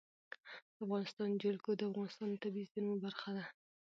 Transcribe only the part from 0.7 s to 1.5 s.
د افغانستان